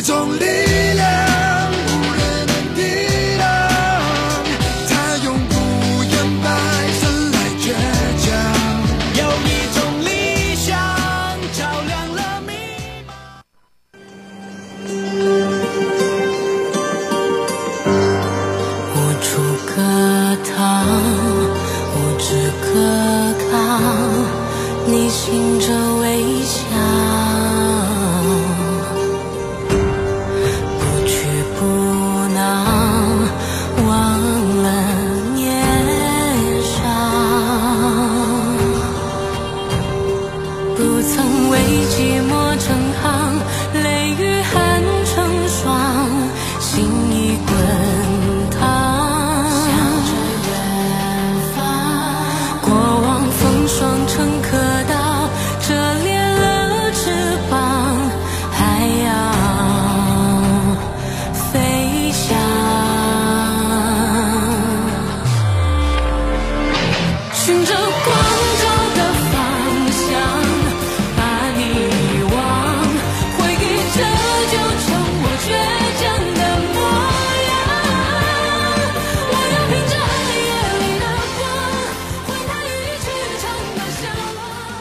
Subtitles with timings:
[0.00, 0.89] 一种力。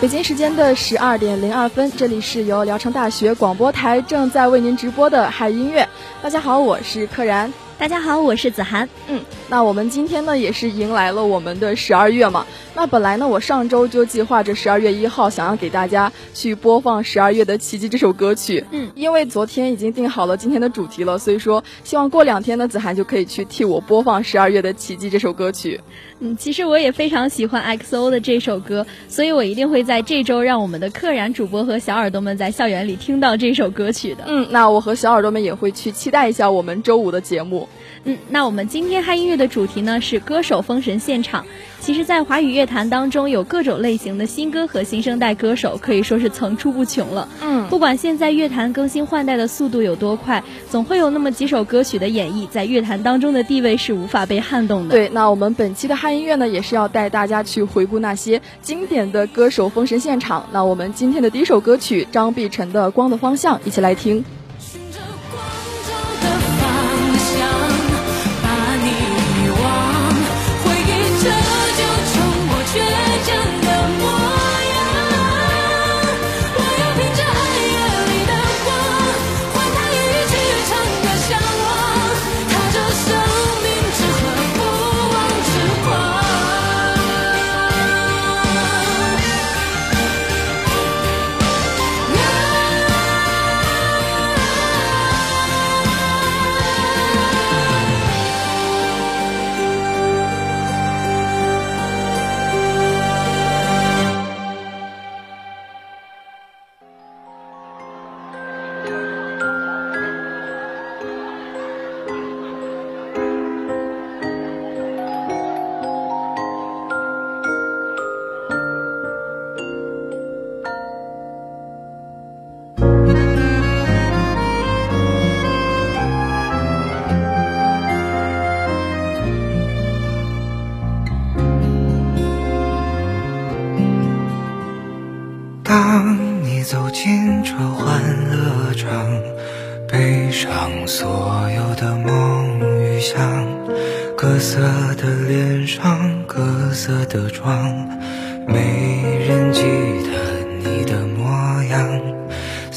[0.01, 5.89] 北京时间的十二点零二分，这里是由聊城大学广播台正在为您直播的嗨音乐。
[6.21, 7.51] 大家好，我是柯然。
[7.77, 8.87] 大家好，我是子涵。
[9.09, 12.45] 嗯，那我们今天呢，也是迎来了我们的十二月嘛。
[12.75, 18.63] 那本来呢，我上周就计划着十二月一号想要给大家去播放《十二月的奇迹》这首歌曲。
[18.69, 25.81] 嗯，因为昨天已经定好了今天的主题了，所以说希望过两天呢，子涵就可以去替我播放《十二月的奇迹》这首歌曲。
[26.19, 34.25] 嗯，其实我也非常喜欢 XO 的这首歌，所以我一定会在这周让我们的客然主播和小耳朵们在校园里听到这首歌曲的。
[34.27, 37.67] 嗯，那我和小耳朵们也会去期待一下我们周五的节目。
[38.09, 41.45] 嗯，那我们今天嗨音乐的主题呢是歌手封神现场。
[41.79, 47.29] 其实，在华语乐坛当中，有各种类型的新歌和新生代歌手，可以说是层出不穷了。
[47.41, 54.95] 嗯，不管现在乐坛更新换代的速度有多快，总会有那么几首歌曲的演绎，在乐坛当中的地位是无法被撼动的。
[54.95, 60.47] 对，那我们本期的嗨音乐呢，也是要带大家去回顾那些经典的歌手封神现场。
[60.51, 64.25] 那我们今天的第一首歌曲，张碧晨的《光的方向》，一起来听。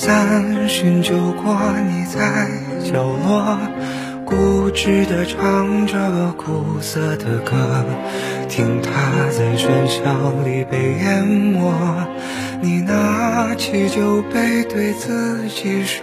[0.04, 1.14] 三巡酒
[1.44, 1.56] 过，
[1.88, 2.49] 你在
[2.93, 3.56] 角落，
[4.25, 7.54] 固执地唱着苦涩的歌，
[8.49, 8.90] 听它
[9.31, 11.72] 在喧嚣里被淹没。
[12.60, 16.02] 你拿起酒杯，对自己说。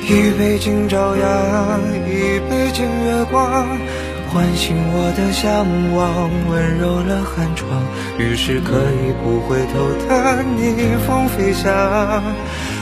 [0.00, 3.66] 一杯敬朝阳，一杯敬月光。
[4.32, 7.82] 唤醒我的向往，温柔了寒窗，
[8.18, 12.22] 于是可以不回头的逆风飞翔，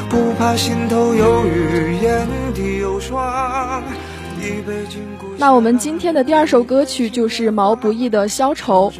[0.08, 3.82] 不怕心头有雨，眼底有霜。
[4.38, 8.90] 一杯敬故那我们今天的第二首歌曲就是毛不易的《消愁》。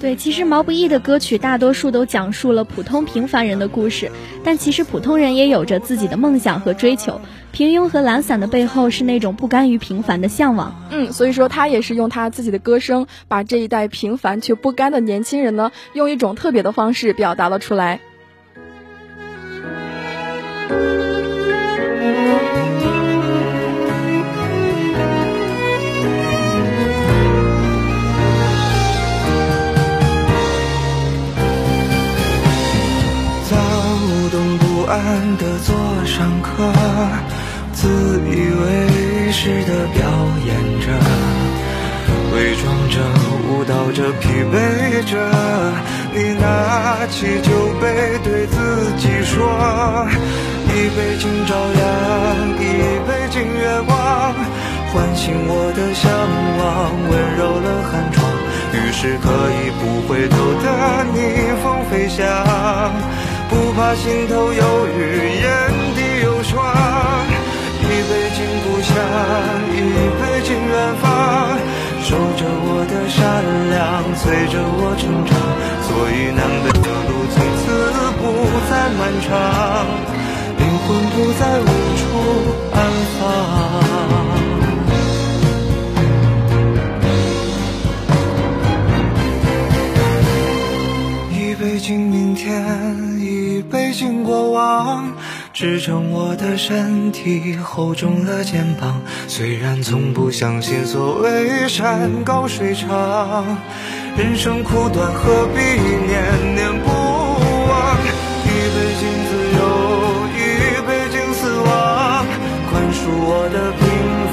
[0.00, 4.10] 对，其实毛不易的歌曲大多数都讲述了普通平凡人的故事，
[4.42, 7.20] 但其实普通人也有着自己的梦想和追求。
[7.52, 10.74] 平庸和懒散的背后是那种不甘于平凡的向往。
[10.90, 18.00] 嗯，所以说他也是用他自己的歌声，把这一代平凡却不甘的年轻人呢，用一种特别的方式表达了出来。
[37.80, 40.04] 自以为是的表
[40.44, 40.86] 演着，
[42.34, 43.00] 伪装着，
[43.48, 45.16] 舞蹈着，疲惫着。
[46.12, 47.48] 你拿起酒
[47.80, 49.40] 杯，对自己说：
[50.68, 51.82] 一杯敬朝阳，
[52.60, 52.62] 一
[53.08, 53.96] 杯敬月光，
[54.92, 56.12] 唤醒我的向
[56.58, 58.28] 往，温柔了寒窗，
[58.74, 59.26] 于是可
[59.56, 60.66] 以不回头的
[61.14, 61.16] 逆
[61.62, 62.20] 风飞翔。
[63.48, 64.98] 不怕心头有雨，
[65.40, 65.48] 眼
[65.96, 66.00] 底
[74.22, 75.32] 随，着我成长。
[75.88, 77.64] 所以南北的路从此
[78.20, 78.22] 不
[78.68, 79.28] 再漫长，
[80.58, 81.64] 灵魂不再无
[81.96, 82.00] 处
[82.74, 82.78] 安
[83.18, 83.18] 放。
[91.32, 92.46] 一杯敬明天。
[93.18, 95.12] 一杯敬过往，
[95.52, 99.02] 支撑我的身体，厚重了肩膀。
[99.28, 103.58] 虽然从不相信所谓山高水长，
[104.20, 107.96] 人生苦短，何必念念不忘？
[108.44, 109.58] 一杯敬自由，
[110.36, 110.38] 一
[110.86, 111.66] 杯敬死亡，
[112.68, 113.82] 宽恕我的平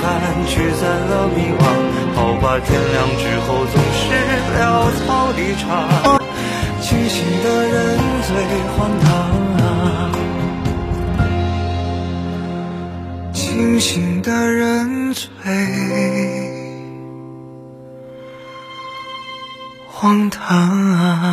[0.02, 0.06] 凡，
[0.46, 1.64] 驱散了迷惘。
[2.18, 4.12] 好吧，天亮之后总是
[4.60, 4.60] 潦
[5.08, 5.66] 草离场。
[6.82, 7.98] 清醒的人
[8.28, 8.30] 最
[8.76, 9.08] 荒唐
[9.64, 10.12] 啊！
[13.32, 15.30] 清醒的人最
[20.08, 20.40] 荒唐
[20.94, 21.27] 啊！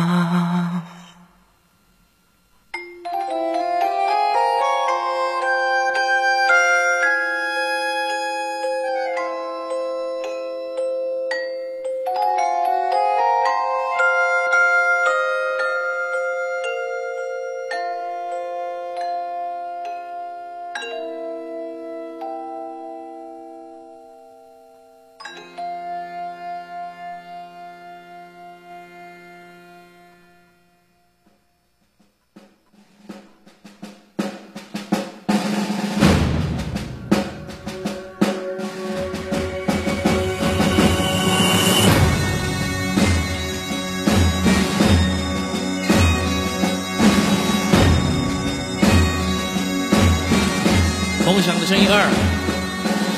[51.35, 51.99] 梦想的声音二，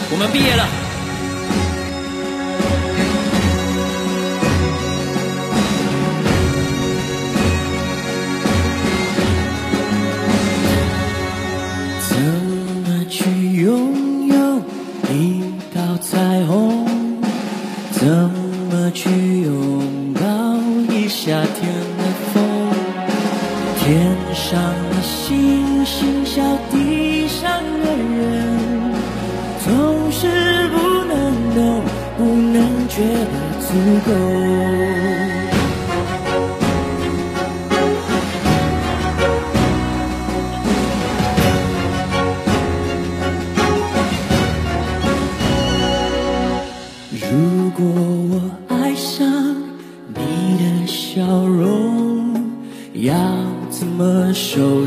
[0.09, 0.86] 我们毕业了。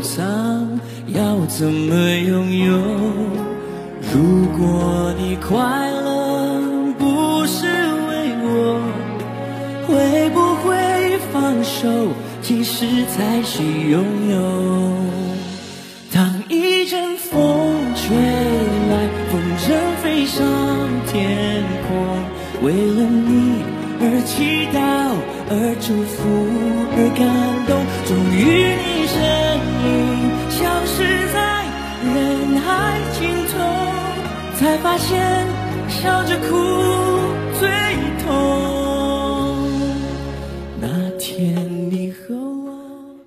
[0.01, 0.67] 藏？
[1.07, 2.77] 要怎么拥有？
[4.13, 6.61] 如果你快乐
[6.97, 7.67] 不是
[8.09, 8.81] 为我，
[9.87, 11.87] 会不会放手？
[12.41, 14.70] 其实才是拥有。
[36.01, 36.55] 尽头，才发现笑着哭
[37.59, 37.69] 最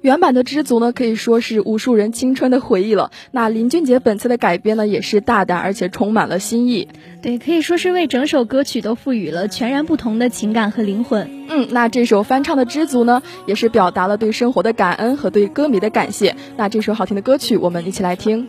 [0.02, 3.10] 原版的《知足》呢，可以说是无数人青春的回忆了。
[3.30, 6.88] 那林俊杰本次的改编呢，也是大胆而且充满了新意。
[7.22, 11.46] 对，可以说是为整首歌曲都赋予了全然不同的情感和灵魂。
[11.48, 16.36] 嗯，那这首翻唱的《知足》呢，也是表达了对生活的感恩和对歌迷的感谢。
[16.58, 18.48] 那这首好听的歌曲，我们一起来听。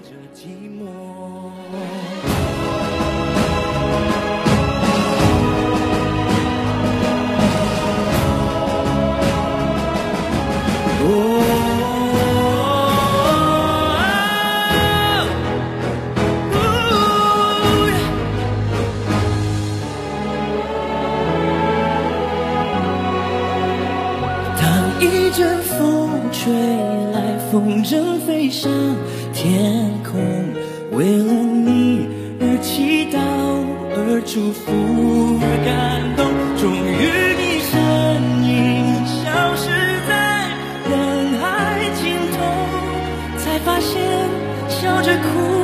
[27.87, 28.71] 人飞上
[29.31, 30.19] 天空，
[30.91, 32.07] 为了你
[32.41, 33.19] 而祈祷，
[33.93, 34.71] 而祝福，
[35.39, 36.25] 而感动。
[36.57, 37.05] 终于，
[37.37, 37.69] 你身
[38.41, 39.69] 影消失
[40.07, 40.49] 在
[40.89, 41.45] 人海
[41.93, 42.41] 尽头，
[43.37, 44.01] 才发现
[44.67, 45.54] 笑着哭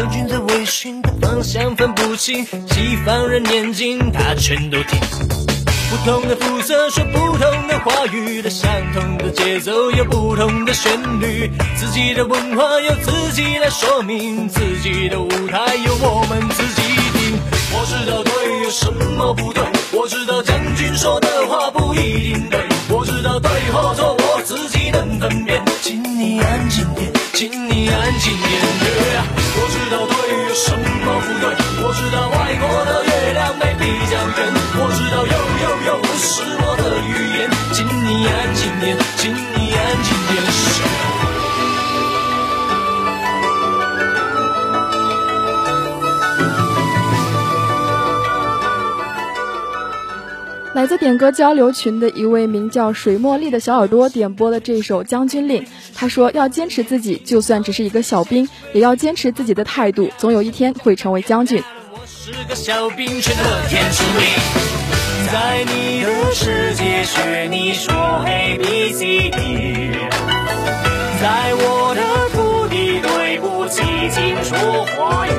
[0.00, 4.98] 将军在微醺的方向分不清，西方人念经他全都听。
[5.90, 10.90] 不同的肤色说不同的话语，的相同的节奏有不同的旋
[11.20, 17.38] 律，自己的文化由自己来说明，自己的舞台由我们自己定。
[17.74, 22.58] 我知道对有什么不对，我知道将军说的话不一定对。
[22.88, 25.62] 我知道对和错，我自己能分辨。
[25.82, 28.50] 请你安静点，请你安静点。
[29.56, 30.12] 我知道对
[30.44, 31.48] 有什么不对，
[31.82, 33.80] 我知道外国的月亮没比
[34.10, 34.52] 较圆。
[34.76, 35.32] 我知道又
[35.62, 40.49] 又又不是我的语言，请你安静点，请你安静点。
[50.72, 55.64] 来自点歌交流群的一位名叫水茉莉的小耳朵点播了这首《将军令》。
[55.96, 61.60] 他说：“要坚持自己，就算只是一个小兵，也要坚持自己的态度，总有一天会成为将军。”
[61.92, 64.22] 我是个小兵，却得天知命。
[65.32, 67.92] 在你的世界学你说
[68.24, 69.90] A B C D，
[71.20, 72.00] 在我的
[72.30, 75.30] 土地对不起，请说话语。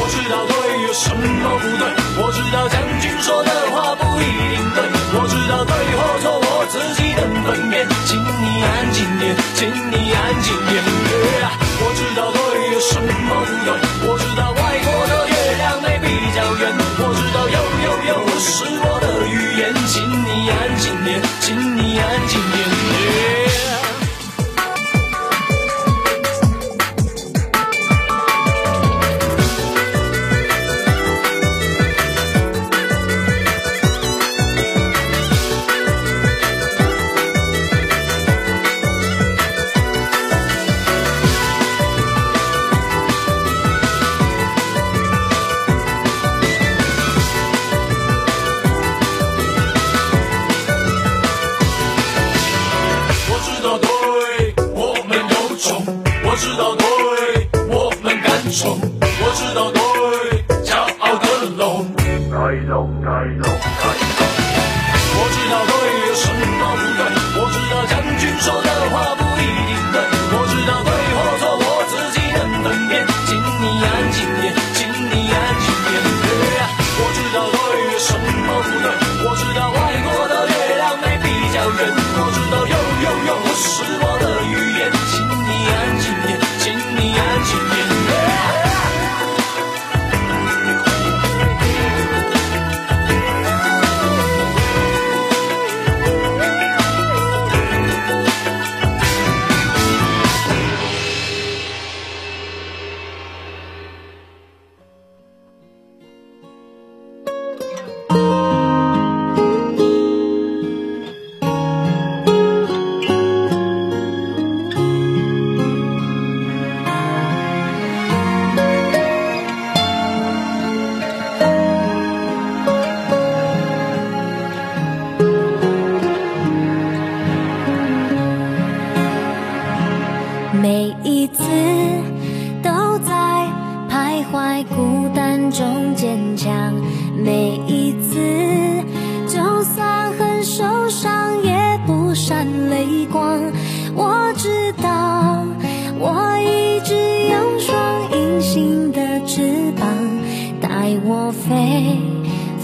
[0.00, 0.54] 我知道对
[0.86, 1.20] 有什么
[1.60, 1.84] 不对，
[2.20, 4.82] 我知道将军说的话不一定对，
[5.14, 6.38] 我知道对和错。
[6.40, 6.48] 我。
[6.68, 10.84] 自己能分辨，请你安静点，请你安静点。
[11.80, 12.38] 我知道对
[12.74, 13.30] 有什么不
[13.64, 13.72] 对，
[14.06, 16.06] 我知道外国的月亮没比
[16.36, 17.56] 较圆，我知道有
[17.86, 22.77] 有有不是我的语言，请你安静点，请你安静点。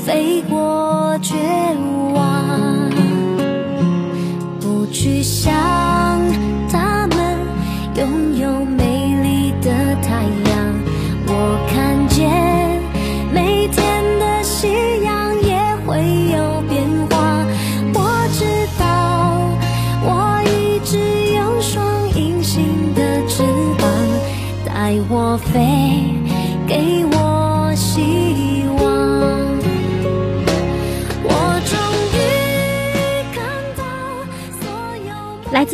[0.04, 1.34] 飞过绝
[2.12, 2.90] 望。
[4.60, 5.50] 不去想
[6.70, 7.38] 他们
[7.96, 8.64] 拥有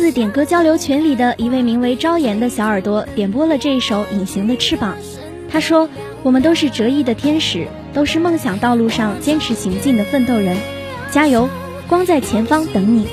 [0.01, 4.95] 自点歌交流群里的一位名为朝颜的小耳朵点播了这一首《隐形的翅膀》。
[5.47, 5.87] 他说
[6.23, 10.57] ：“我们都是折翼的天使，都是梦想道路上坚持行进的奋斗人，
[11.11, 11.47] 加油！
[11.87, 13.05] 光在前方等你。”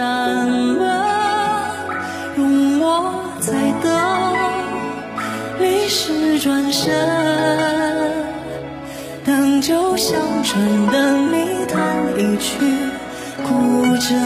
[0.00, 0.80] 山门，
[2.34, 3.92] 容我再等，
[5.58, 6.90] 历史转身，
[9.26, 11.78] 等酒香醇的密谈
[12.18, 12.56] 一曲
[13.46, 14.16] 古筝，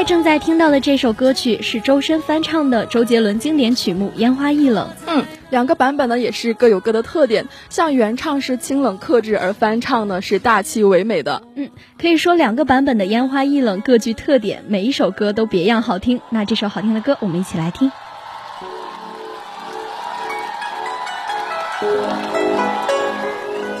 [0.00, 4.88] 在正在听到的这首歌曲是周深翻唱的周杰伦经典曲目《烟花易冷》。
[5.06, 11.42] 嗯，两个版本呢也是各有各的特点，像原唱是清冷克制，而翻唱呢是大气唯美的。
[11.54, 11.68] 嗯，
[12.00, 16.22] 可以说两个版本的《烟花易冷》各具特点，每一首歌都别样好听。
[16.30, 17.92] 那这首好听的歌，我们一起来听。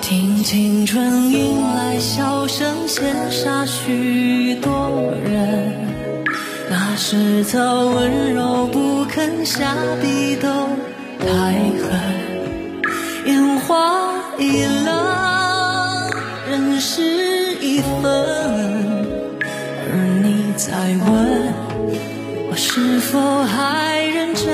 [0.02, 5.89] 听青春迎来笑声，羡煞许多人。
[7.02, 10.48] 是则温柔不肯下笔都
[11.18, 11.26] 太
[11.80, 11.90] 狠，
[13.24, 16.10] 烟花易冷，
[16.50, 17.00] 人事
[17.62, 18.12] 已分。
[19.88, 21.08] 而你在问
[22.50, 24.44] 我是否还认真？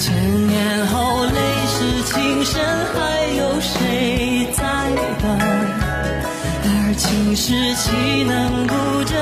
[0.00, 0.12] 千
[0.48, 2.60] 年后泪湿情深，
[2.92, 4.64] 还有谁在
[5.22, 5.24] 等？
[6.64, 8.74] 而青史岂能不
[9.04, 9.14] 真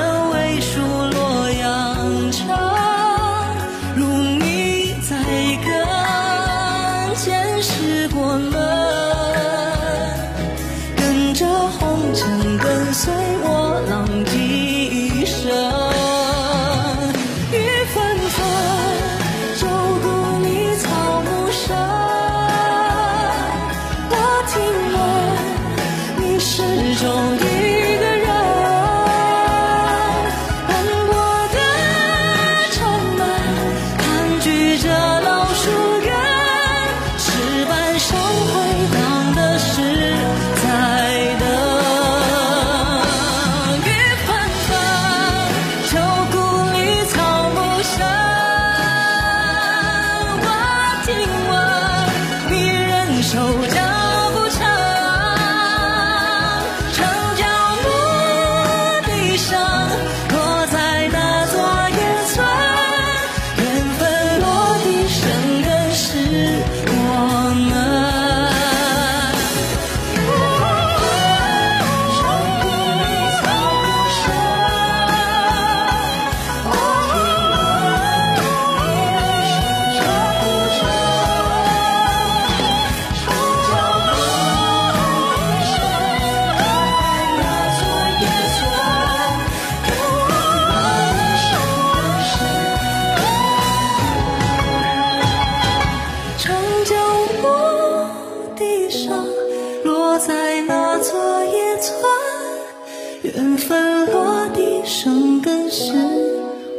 [105.41, 105.93] 更是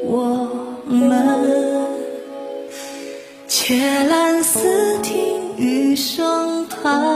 [0.05, 0.49] 我
[0.87, 1.57] 们。
[3.49, 7.16] 且览四听雨声叹，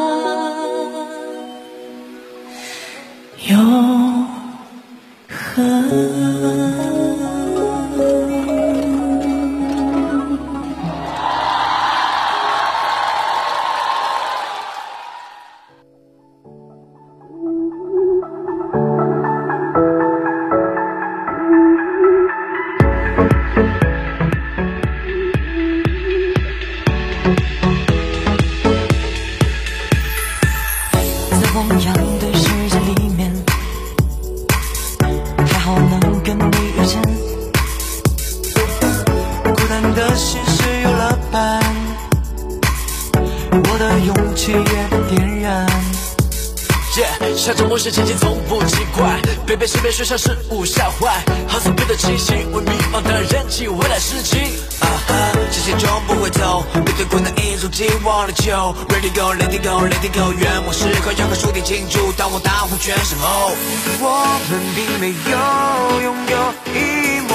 [47.36, 54.40] 向着梦想前进从不奇怪，别被身边学校事物吓坏，好似别的气息，为迷茫的人起未来事情。
[54.80, 55.14] 啊哈，
[55.50, 58.74] 前行中不回头，面对困难一如既往的求。
[58.88, 63.52] Ready go, let it go, let it go，愿望时刻要和书弟庆祝，当我大呼全身吼。
[64.00, 66.34] 我们并没有拥有
[66.74, 67.32] 一模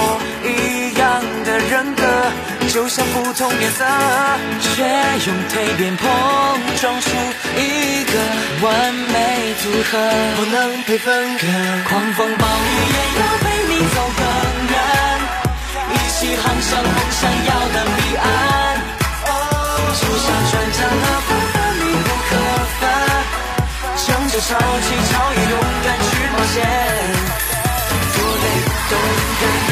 [1.58, 2.04] 人格，
[2.70, 3.86] 就像不同颜色，
[4.62, 4.84] 却
[5.26, 6.10] 用蜕变碰
[6.82, 7.10] 撞出
[7.58, 8.13] 一个
[8.62, 9.98] 完美组合，
[10.36, 11.48] 不能被分割。
[11.89, 14.22] 狂风暴雨也要陪你走更
[14.72, 14.76] 远，
[15.91, 18.26] 一起航向梦想要的彼岸。
[19.98, 22.32] 就像船桨和风和密不可
[22.80, 22.84] 分，
[23.98, 24.48] 乘着潮
[24.82, 26.56] 起潮也勇敢去冒险。
[28.13, 28.46] 多累
[28.89, 29.72] 都很甘愿，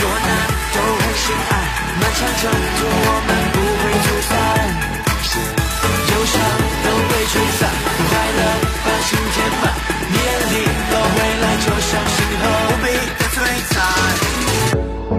[0.00, 0.28] 多难
[1.24, 1.52] 都很心安。
[2.00, 4.32] 漫长征途我们不会走散，
[6.10, 6.34] 忧伤
[6.84, 7.60] 都被吹散，
[8.08, 8.40] 快乐
[8.84, 9.64] 把心填满。
[10.10, 10.54] 你眼里
[10.90, 12.86] 的未来就像星河无比
[13.18, 13.36] 的璀
[13.72, 13.76] 璨。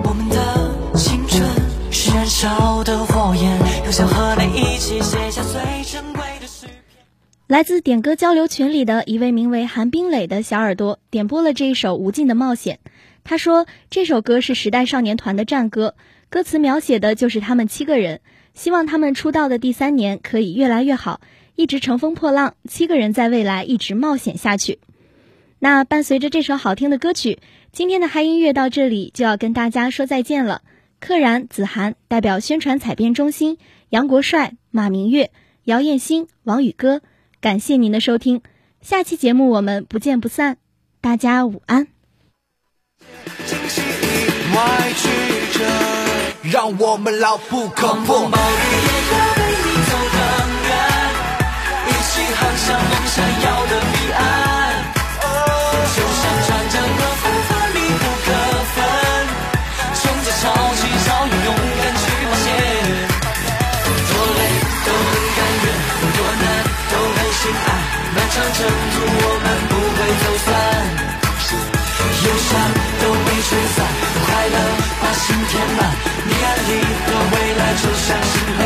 [0.03, 0.35] 我们的
[0.95, 1.33] 青春
[1.91, 6.67] 是燃烧的火焰，又想和你一起写下最珍贵的诗。
[7.47, 12.79] 来自点歌交流群里的一位名为韩冰磊的小耳朵点播了这一首《无尽的冒险》。
[13.25, 15.95] 他说，这首歌是时代少年团的战歌，
[16.29, 18.21] 歌词描写的就是他们七个人，
[18.53, 21.19] 希望他们出道的第三年可以越来越好，
[21.55, 24.77] 一直乘风破浪，七个人在未来一直冒险下去。
[25.57, 27.39] 那伴随着这首好听的歌曲，
[27.71, 30.61] 今天的嗨音乐到这里就要跟大家说再见了。
[30.99, 33.57] 柯然、子涵代表宣传采编中心，
[33.89, 35.31] 杨国帅、马明月、
[35.63, 37.01] 姚艳欣、王宇歌，
[37.41, 38.41] 感谢您的收听，
[38.81, 40.57] 下期节目我们不见不散，
[41.01, 41.94] 大家午安。
[44.97, 45.03] 曲
[45.53, 45.59] 折，
[46.43, 48.29] 让我们牢不可破。
[48.29, 48.39] 暴雨
[48.71, 50.17] 也要陪你走更
[50.65, 50.71] 远，
[51.87, 54.19] 一起航向梦想要的彼岸。
[55.95, 58.27] 就像船桨和风帆密不可
[58.75, 58.77] 分，
[59.95, 60.43] 乘着潮
[60.75, 62.45] 起潮涌，勇敢去冒险。
[64.09, 64.39] 多累
[64.85, 65.65] 都很甘愿，
[66.15, 66.43] 多难
[66.91, 67.67] 都很心安。
[68.15, 68.59] 漫长征
[68.93, 69.34] 途我
[77.75, 78.59] 就像星河，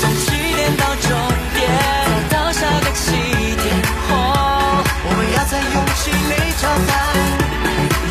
[0.00, 1.08] 从起点到终
[1.54, 1.60] 点，
[2.30, 3.02] 到下个起
[3.56, 3.66] 点。
[5.04, 6.92] 我们要在勇气里长大，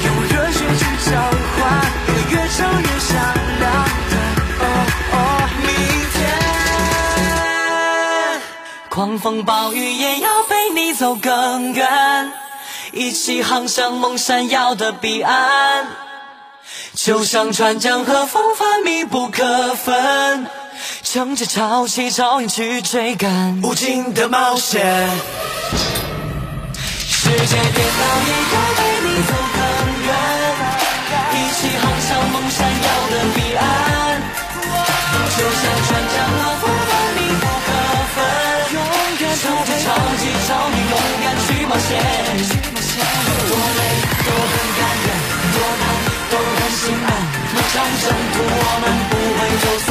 [0.05, 1.11] 用热血去交
[1.55, 1.59] 换，
[2.29, 3.09] 越唱越响
[3.59, 3.63] 亮
[4.09, 4.13] 的
[5.61, 5.67] 明
[6.13, 6.19] 天。
[8.89, 12.33] 狂风暴雨也要陪你走更远，
[12.91, 15.87] 一起航向梦闪耀的彼岸。
[17.03, 20.45] 就像船桨和风帆密不可分，
[21.01, 25.09] 乘着潮起潮涌去追赶无尽的冒险。
[27.09, 29.59] 世界颠倒也要陪你走更
[30.05, 30.13] 远，
[31.33, 33.65] 一起航向梦闪耀的彼岸。
[35.35, 37.67] 就像船桨和风帆密不可
[38.13, 38.15] 分，
[38.73, 38.77] 勇
[39.19, 39.85] 敢乘着潮
[40.19, 42.30] 起潮涌，勇敢去冒险。
[47.73, 49.90] 上征途，我们不会就散。